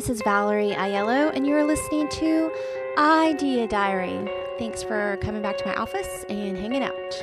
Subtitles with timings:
[0.00, 2.50] this is Valerie Aiello, and you're listening to
[2.96, 4.32] Idea Diary.
[4.58, 7.22] Thanks for coming back to my office and hanging out.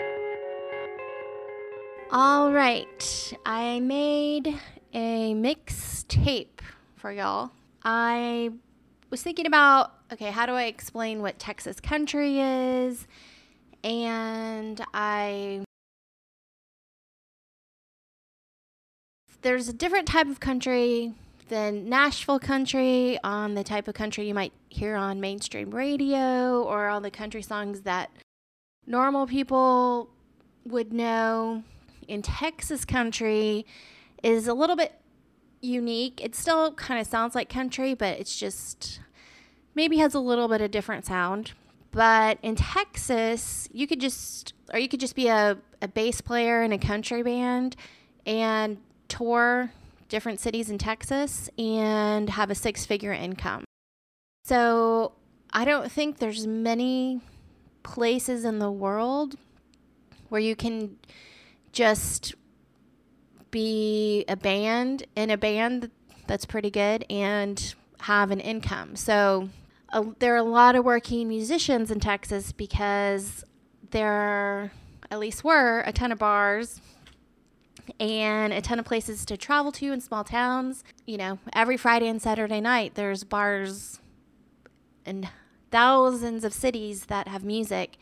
[2.11, 4.59] All right, I made
[4.93, 6.59] a mixtape
[6.95, 7.49] for y'all.
[7.83, 8.51] I
[9.09, 13.07] was thinking about okay, how do I explain what Texas country is?
[13.83, 15.63] And I
[19.41, 21.15] there's a different type of country
[21.47, 26.87] than Nashville country on the type of country you might hear on mainstream radio or
[26.87, 28.09] all the country songs that
[28.85, 30.09] normal people
[30.65, 31.63] would know.
[32.07, 33.65] In Texas country
[34.23, 34.93] is a little bit
[35.61, 36.21] unique.
[36.23, 38.99] It still kind of sounds like country, but it's just
[39.75, 41.53] maybe has a little bit of different sound.
[41.91, 46.63] But in Texas, you could just, or you could just be a, a bass player
[46.63, 47.75] in a country band
[48.25, 49.71] and tour
[50.09, 53.63] different cities in Texas and have a six figure income.
[54.45, 55.13] So
[55.51, 57.21] I don't think there's many
[57.83, 59.35] places in the world
[60.29, 60.97] where you can
[61.71, 62.35] just
[63.51, 65.91] be a band in a band
[66.27, 68.95] that's pretty good and have an income.
[68.95, 69.49] So
[70.19, 73.43] there are a lot of working musicians in Texas because
[73.91, 74.71] there
[75.09, 76.81] at least were a ton of bars
[77.99, 80.83] and a ton of places to travel to in small towns.
[81.05, 83.99] You know, every Friday and Saturday night, there's bars
[85.05, 85.29] in
[85.71, 87.97] thousands of cities that have music.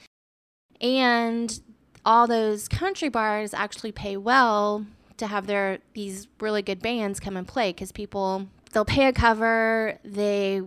[0.81, 1.59] And
[2.05, 4.85] all those country bars actually pay well
[5.17, 9.13] to have their these really good bands come and play because people they'll pay a
[9.13, 10.61] cover they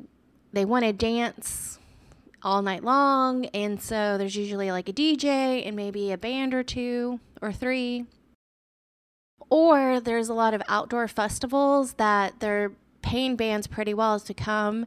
[0.52, 1.78] they want to dance
[2.42, 6.62] all night long and so there's usually like a DJ and maybe a band or
[6.62, 8.06] two or three
[9.50, 12.72] or there's a lot of outdoor festivals that they're
[13.03, 14.86] paying bands pretty well to come.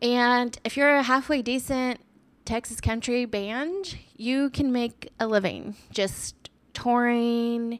[0.00, 2.00] And if you're a halfway decent
[2.44, 7.78] Texas country band, you can make a living just touring,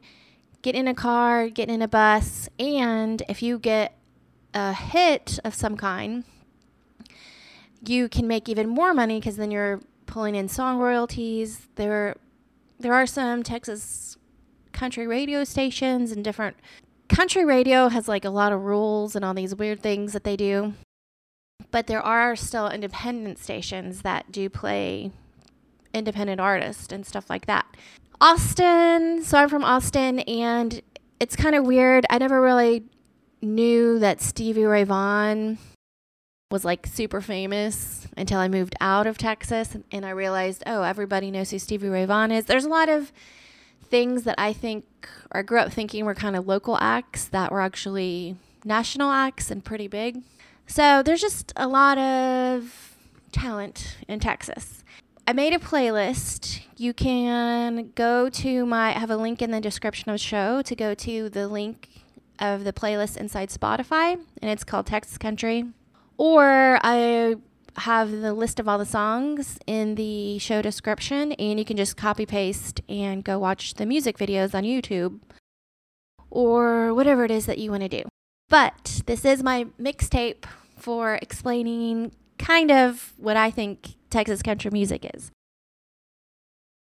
[0.61, 3.97] get in a car, get in a bus, and if you get
[4.53, 6.23] a hit of some kind,
[7.85, 11.67] you can make even more money because then you're pulling in song royalties.
[11.75, 12.15] There,
[12.79, 14.17] there are some Texas
[14.73, 16.57] country radio stations and different
[17.07, 20.35] country radio has like a lot of rules and all these weird things that they
[20.35, 20.73] do.
[21.71, 25.11] But there are still independent stations that do play
[25.93, 27.65] independent artists and stuff like that.
[28.19, 30.81] Austin, so I'm from Austin and
[31.19, 32.05] it's kind of weird.
[32.09, 32.83] I never really
[33.41, 35.57] knew that Stevie Ray Vaughan
[36.49, 41.31] was like super famous until I moved out of Texas and I realized, oh, everybody
[41.31, 42.45] knows who Stevie Ray Vaughan is.
[42.45, 43.11] There's a lot of
[43.93, 44.85] things that I think,
[45.31, 49.51] or I grew up thinking were kind of local acts that were actually national acts
[49.51, 50.23] and pretty big.
[50.65, 52.95] So there's just a lot of
[53.31, 54.83] talent in Texas.
[55.27, 56.61] I made a playlist.
[56.75, 60.63] You can go to my, I have a link in the description of the show
[60.63, 61.87] to go to the link
[62.39, 65.65] of the playlist inside Spotify, and it's called Texas Country.
[66.17, 67.35] Or I
[67.77, 71.97] have the list of all the songs in the show description, and you can just
[71.97, 75.19] copy paste and go watch the music videos on YouTube
[76.29, 78.03] or whatever it is that you want to do.
[78.49, 80.45] But this is my mixtape
[80.77, 85.31] for explaining kind of what I think Texas country music is.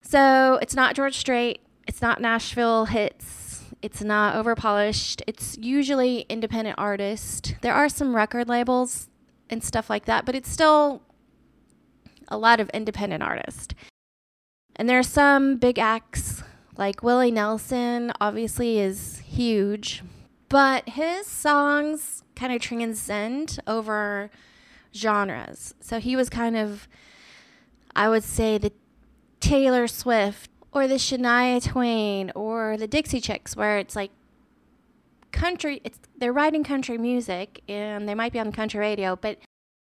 [0.01, 3.41] So it's not George Strait, it's not Nashville hits,
[3.81, 5.21] it's not overpolished.
[5.25, 7.53] It's usually independent artists.
[7.61, 9.09] There are some record labels
[9.51, 11.01] and stuff like that, but it's still
[12.27, 13.75] a lot of independent artists.
[14.75, 16.41] And there are some big acts
[16.77, 20.01] like Willie Nelson, obviously, is huge,
[20.49, 24.31] but his songs kind of transcend over
[24.95, 25.75] genres.
[25.81, 26.87] So he was kind of,
[27.95, 28.71] I would say, the
[29.41, 34.11] Taylor Swift or the Shania Twain or the Dixie Chicks, where it's like
[35.31, 39.37] country it's they're writing country music and they might be on country radio but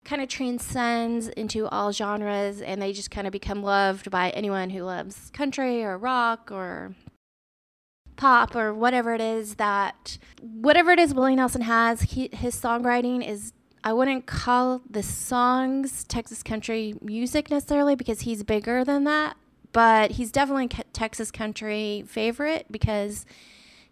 [0.04, 4.70] kind of transcends into all genres and they just kind of become loved by anyone
[4.70, 6.94] who loves country or rock or
[8.16, 13.26] pop or whatever it is that whatever it is Willie Nelson has he, his songwriting
[13.26, 13.52] is
[13.84, 19.36] I wouldn't call the songs Texas country music necessarily because he's bigger than that
[19.72, 23.26] but he's definitely Texas country favorite because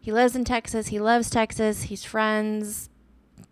[0.06, 0.88] he lives in Texas.
[0.88, 1.84] He loves Texas.
[1.84, 2.88] He's friends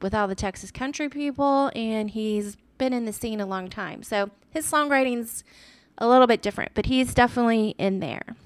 [0.04, 4.02] with all the Texas country people, and he's been in the scene a long time.
[4.02, 5.42] So his songwriting's
[5.96, 8.36] a little bit different, but he's definitely in there.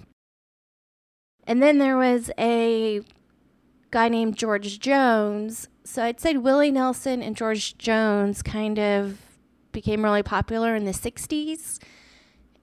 [1.48, 3.00] And then there was a
[3.90, 5.66] guy named George Jones.
[5.82, 9.18] So I'd say Willie Nelson and George Jones kind of
[9.72, 11.80] became really popular in the 60s.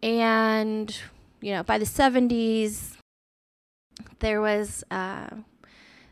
[0.01, 0.97] And,
[1.41, 2.95] you know, by the 70s,
[4.19, 5.31] there was, uh,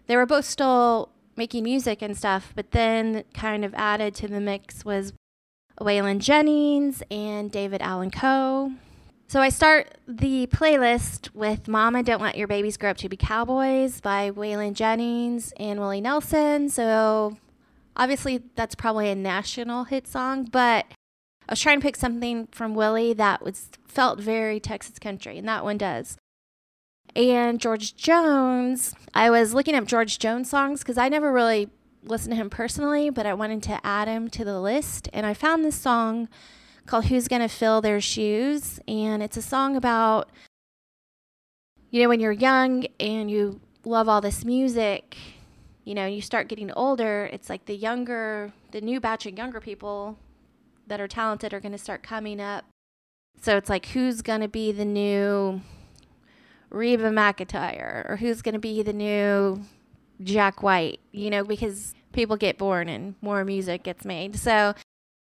[0.07, 4.39] they were both still making music and stuff, but then kind of added to the
[4.39, 5.13] mix was
[5.79, 8.71] Waylon Jennings and David Allan Coe.
[9.27, 13.17] So I start the playlist with Mama Don't Let Your Babies Grow Up to Be
[13.17, 16.69] Cowboys by Waylon Jennings and Willie Nelson.
[16.69, 17.37] So
[17.95, 20.85] obviously that's probably a national hit song, but
[21.47, 25.47] I was trying to pick something from Willie that was felt very Texas country, and
[25.47, 26.17] that one does.
[27.15, 31.69] And George Jones, I was looking up George Jones songs because I never really
[32.03, 35.09] listened to him personally, but I wanted to add him to the list.
[35.13, 36.27] And I found this song
[36.85, 38.79] called Who's Gonna Fill Their Shoes.
[38.87, 40.29] And it's a song about,
[41.91, 45.15] you know, when you're young and you love all this music,
[45.83, 49.59] you know, you start getting older, it's like the younger, the new batch of younger
[49.59, 50.17] people
[50.87, 52.65] that are talented are to start coming up.
[53.41, 55.61] So it's like, who's to be the new
[56.73, 59.63] Reba McEntire or who's going to be the new
[60.21, 64.35] Jack White, you know, because people get born and more music gets made.
[64.35, 64.73] So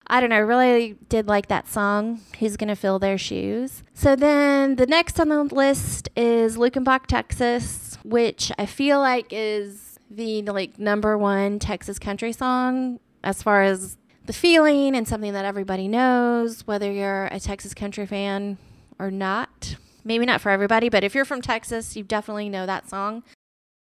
[0.07, 3.83] I don't know, really did like that song, Who's Gonna Fill Their Shoes.
[3.95, 9.99] So then the next on the list is Luckenbach, Texas, which I feel like is
[10.11, 13.97] the like number one Texas country song as far as
[14.27, 18.59] the feeling and something that everybody knows, whether you're a Texas country fan
[18.99, 22.89] or not maybe not for everybody, but if you're from Texas, you definitely know that
[22.89, 23.23] song,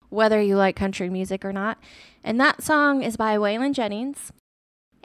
[0.08, 1.78] whether you like country music or not.
[2.22, 4.32] And that song is by Waylon Jennings.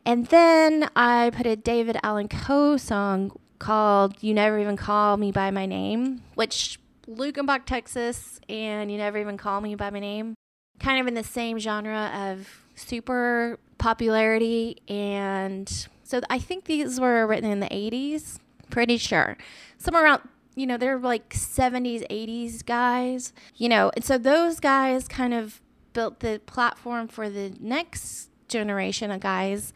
[0.06, 5.32] And then I put a David Allan Coe song called You Never Even Call Me
[5.32, 10.36] By My Name, which Luckenbach, Texas, and You Never Even Call Me By My Name,
[10.80, 14.78] kind of in the same genre of super popularity.
[14.88, 18.40] And so I think these were written in the 80s,
[18.70, 19.38] pretty sure.
[19.78, 20.22] Somewhere around
[20.56, 25.62] you know, they're like 70s, 80s guys, you know, and so those guys kind of
[25.94, 29.74] built the platform for the next generation of guys,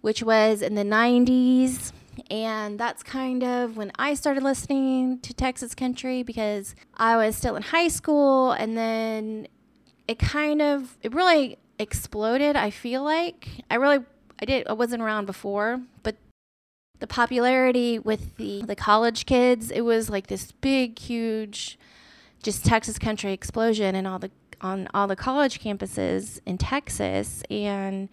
[0.00, 1.92] which was in the 90s.
[2.30, 7.56] And that's kind of when I started listening to Texas country because I was still
[7.56, 8.52] in high school.
[8.52, 9.48] And then
[10.06, 13.48] it kind of, it really exploded, I feel like.
[13.68, 13.98] I really,
[14.40, 16.16] I did, I wasn't around before, but
[17.00, 21.78] the popularity with the the college kids, it was like this big, huge,
[22.42, 24.30] just Texas country explosion and all the
[24.60, 28.08] on all the college campuses in Texas and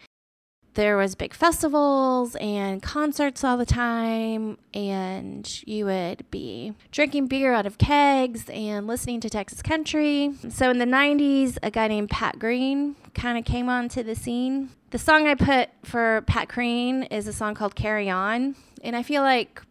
[0.73, 7.53] there was big festivals and concerts all the time and you would be drinking beer
[7.53, 10.33] out of kegs and listening to Texas country.
[10.49, 14.69] So in the 90s, a guy named Pat Green kind of came onto the scene.
[14.91, 19.03] The song I put for Pat Green is a song called Carry On and I
[19.03, 19.61] feel like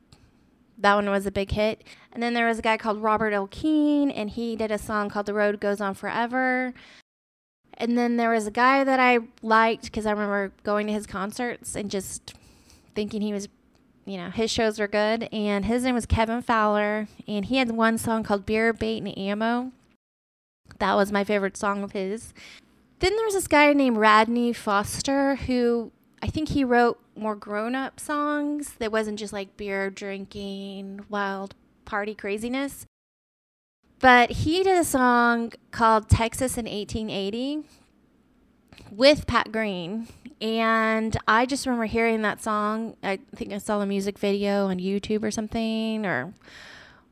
[0.78, 1.84] that one was a big hit.
[2.12, 5.26] And then there was a guy called Robert Keen, and he did a song called
[5.26, 6.72] The Road Goes On Forever.
[7.74, 11.06] And then there was a guy that I liked because I remember going to his
[11.06, 12.34] concerts and just
[12.94, 13.48] thinking he was,
[14.04, 15.28] you know, his shows were good.
[15.32, 19.16] And his name was Kevin Fowler, and he had one song called Beer, Bait, and
[19.16, 19.72] Ammo.
[20.78, 22.32] That was my favorite song of his.
[23.00, 25.90] Then there was this guy named Radney Foster who
[26.22, 31.54] I think he wrote more grown up songs that wasn't just like beer drinking, wild
[31.84, 32.86] party craziness.
[34.00, 37.64] But he did a song called Texas in 1880
[38.90, 40.08] with Pat Green.
[40.40, 42.96] And I just remember hearing that song.
[43.02, 46.32] I think I saw the music video on YouTube or something, or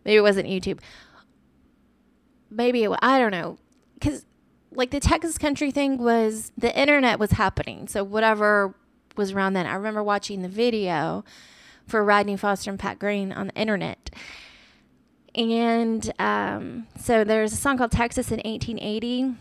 [0.05, 0.81] maybe it wasn't YouTube.
[2.51, 3.59] Maybe it was, I don't know.
[3.95, 4.25] Because,
[4.73, 7.87] like, the Texas country thing was the internet was happening.
[7.87, 8.75] So, whatever
[9.19, 9.67] was around then.
[9.67, 11.25] I remember watching the video
[11.87, 14.11] for Rodney Foster and Pat Green on the internet.
[15.35, 19.35] And um, so there's a song called Texas in 1880.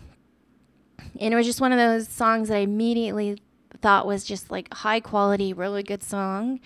[1.19, 3.41] And it was just one of those songs that I immediately
[3.81, 6.59] thought was just like high quality, really good song.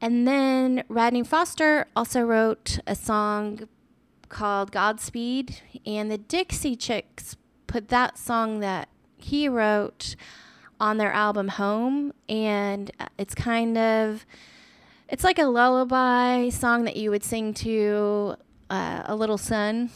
[0.00, 3.68] And then Rodney Foster also wrote a song
[4.28, 5.60] called Godspeed.
[5.84, 10.16] And the Dixie Chicks put that song that he wrote
[10.80, 14.26] on their album Home, and it's kind of
[15.08, 18.36] it's like a lullaby song that you would sing to
[18.70, 19.90] uh, a little son.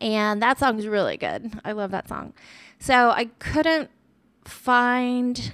[0.00, 1.52] And that song's really good.
[1.64, 2.32] I love that song.
[2.78, 3.90] So I couldn't
[4.44, 5.52] find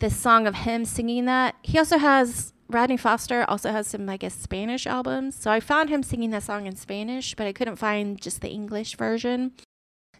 [0.00, 1.54] the song of him singing that.
[1.62, 5.36] He also has Rodney Foster also has some I guess Spanish albums.
[5.36, 8.48] So I found him singing that song in Spanish, but I couldn't find just the
[8.48, 9.52] English version.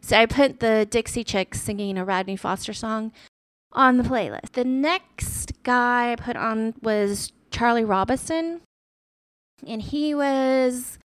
[0.07, 3.11] So I put the Dixie Chicks singing a Rodney Foster song
[3.73, 4.53] on the playlist.
[4.53, 8.61] The next guy I put on was Charlie Robison,
[9.67, 11.01] and he was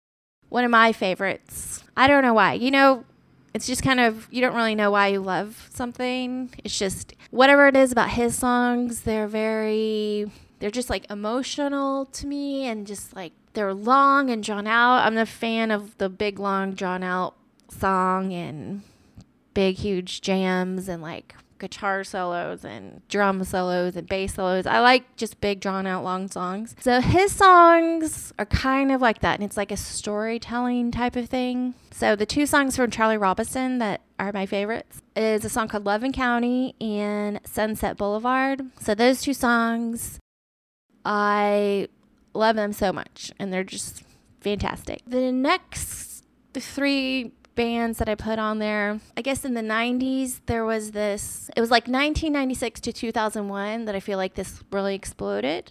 [0.51, 1.83] one of my favorites.
[1.97, 2.53] I don't know why.
[2.53, 3.07] You know,
[3.55, 6.51] it's just kind of you don't really know why you love something.
[6.63, 12.27] It's just whatever it is about his songs, they're very they're just like emotional to
[12.27, 15.07] me and just like they're long and drawn out.
[15.07, 17.35] I'm a fan of the big long drawn out
[17.71, 18.83] song and
[19.61, 24.65] big huge jams and like guitar solos and drum solos and bass solos.
[24.65, 26.75] I like just big, drawn out, long songs.
[26.81, 31.29] So his songs are kind of like that, and it's like a storytelling type of
[31.29, 31.75] thing.
[31.91, 35.85] So the two songs from Charlie Robison that are my favorites is a song called
[35.85, 38.63] Loving County and Sunset Boulevard.
[38.81, 40.19] So those two songs,
[41.05, 41.89] I
[42.33, 44.05] love them so much, and they're just
[44.41, 45.03] fantastic.
[45.07, 46.25] The next
[46.55, 49.01] three bands that I put on there.
[49.19, 53.95] I guess in the 90s, there was this, it was like 1996 to 2001 that
[53.95, 55.71] I feel like this really exploded.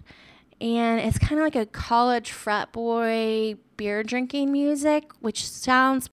[0.61, 6.11] And it's kind of like a college frat boy beer drinking music, which sounds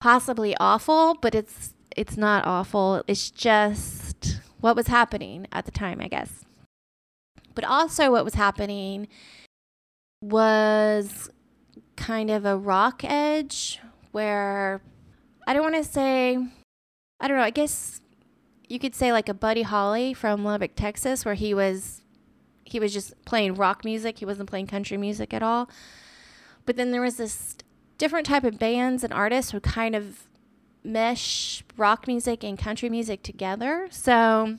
[0.00, 3.02] possibly awful, but it's it's not awful.
[3.08, 6.44] It's just what was happening at the time, I guess.
[7.56, 9.08] But also what was happening
[10.22, 11.28] was
[11.96, 13.80] kind of a rock edge
[14.16, 14.80] where
[15.46, 16.38] I don't want to say,
[17.20, 18.00] I don't know, I guess
[18.66, 22.00] you could say like a Buddy Holly from Lubbock, Texas, where he was
[22.64, 24.18] he was just playing rock music.
[24.18, 25.68] He wasn't playing country music at all.
[26.64, 27.56] But then there was this
[27.98, 30.26] different type of bands and artists who kind of
[30.82, 33.86] mesh rock music and country music together.
[33.90, 34.56] So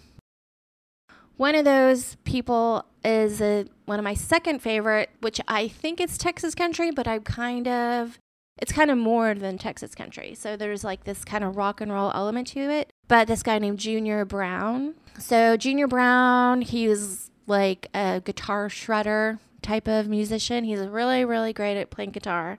[1.36, 6.16] one of those people is a, one of my second favorite, which I think it's
[6.16, 8.20] Texas country, but I'm kind of
[8.58, 10.36] it's kind of more than Texas country.
[10.36, 12.92] So there's like this kind of rock and roll element to it.
[13.08, 14.96] But this guy named Junior Brown.
[15.20, 20.64] So Junior Brown, he was like a guitar shredder type of musician.
[20.64, 22.58] He's really, really great at playing guitar.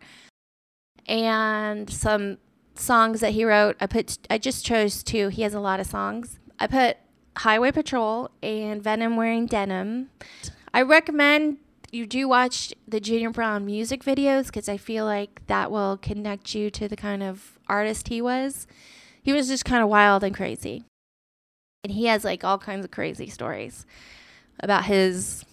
[1.07, 2.38] And some
[2.75, 5.28] songs that he wrote, I put I just chose two.
[5.28, 6.38] He has a lot of songs.
[6.59, 6.97] I put
[7.38, 10.11] Highway Patrol and Venom Wearing Denim.
[10.73, 11.59] I recommend
[11.90, 16.54] you do watch the Junior Brown music videos because I feel like that will connect
[16.54, 18.66] you to the kind of artist he was.
[19.23, 20.85] He was just kind of wild and crazy.
[21.85, 23.87] And he has like all kinds of crazy stories
[24.61, 25.45] about his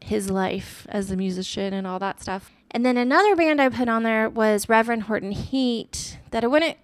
[0.00, 2.50] his life as a musician and all that stuff.
[2.70, 6.76] And then another band I put on there was Reverend Horton Heat that I wouldn't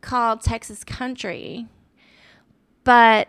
[0.00, 1.66] call Texas country,
[2.84, 3.28] but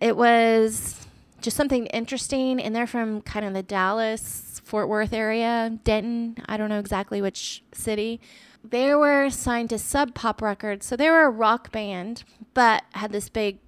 [0.00, 1.06] it was
[1.40, 2.60] just something interesting.
[2.60, 6.36] And they're from kind of the Dallas, Fort Worth area, Denton.
[6.46, 8.20] I don't know exactly which city.
[8.62, 10.86] They were signed to Sub Pop Records.
[10.86, 13.58] So they were a rock band, but had this big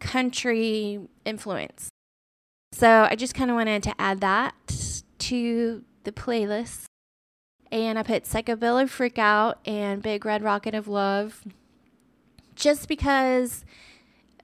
[0.00, 1.88] country influence.
[2.72, 4.54] So I just kind of wanted to add that
[5.18, 6.84] to the playlist.
[7.72, 11.44] And I put Psychobilly Freak Out and Big Red Rocket of Love
[12.54, 13.64] just because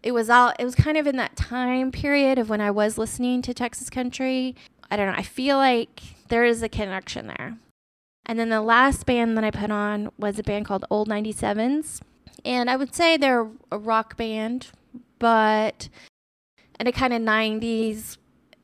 [0.03, 2.99] it was all it was kind of in that time period of when I was
[2.99, 4.57] listening to Texas country.
[4.91, 5.15] I don't know.
[5.17, 7.57] I feel like there is a connection there.
[8.27, 12.01] And then the last band that I put on was a band called Old 97s.
[12.45, 14.69] And I would say they're a rock band,
[15.19, 15.89] but
[16.79, 18.17] in a kind of 90s,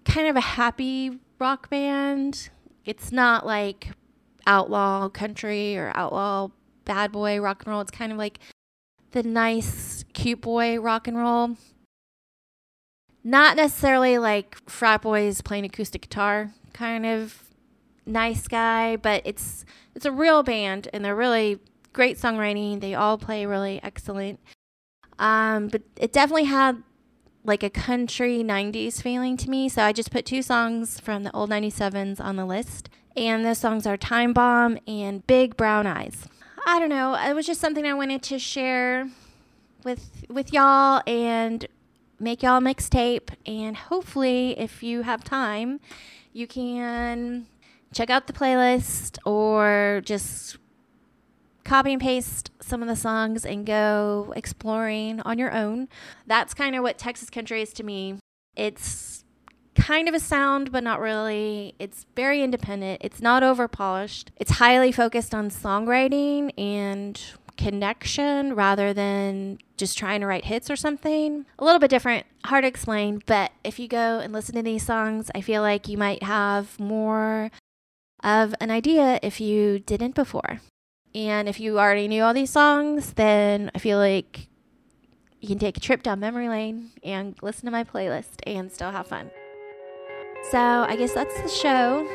[0.05, 2.51] kind of a happy rock band.
[2.85, 3.91] It's not like
[4.47, 6.49] outlaw country or outlaw
[6.85, 7.81] bad boy rock and roll.
[7.81, 8.41] It's kind of like
[9.13, 11.57] the nice, cute boy rock and roll.
[13.25, 17.43] Not necessarily like frat boys playing acoustic guitar kind of
[18.07, 21.59] nice guy, but it's it's a real band and they're really
[21.93, 22.81] great songwriting.
[22.81, 24.39] They all play really excellent.
[25.19, 26.83] Um, but it definitely had
[27.45, 29.69] like a country 90s feeling to me.
[29.69, 32.89] So I just put two songs from the old 97s on the list.
[33.17, 36.29] And those songs are Time Bomb and Big Brown Eyes.
[36.67, 37.15] I don't know.
[37.15, 39.09] It was just something I wanted to share
[39.85, 41.67] with with y'all and
[42.21, 43.31] make y'all a mixtape.
[43.47, 45.81] And hopefully, if you have time,
[46.33, 47.47] you can
[47.93, 50.59] check out the playlist or just
[51.65, 55.89] copy and paste some of the songs and go exploring on your own.
[56.27, 58.19] That's kind of what Texas country is to me.
[58.57, 59.25] It's
[59.79, 61.75] kind of a sound, but not really.
[61.79, 63.01] It's very independent.
[63.03, 64.31] It's not over polished.
[64.37, 67.21] It's highly focused on songwriting and
[67.57, 71.47] connection rather than just trying to write hits or something.
[71.59, 74.85] A little bit different, hard to explain, but if you go and listen to these
[74.85, 77.51] songs, I feel like you might have more
[78.23, 80.61] of an idea if you didn't before.
[81.15, 84.49] And if you already knew all these songs, then I feel like
[85.41, 88.91] you can take a trip down memory lane and listen to my playlist and still
[88.91, 89.31] have fun.
[90.43, 92.07] So I guess that's the show.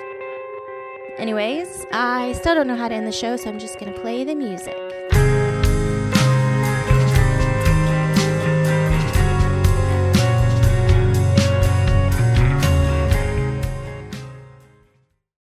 [1.18, 4.00] Anyways, I still don't know how to end the show, so I'm just going to
[4.00, 4.76] play the music.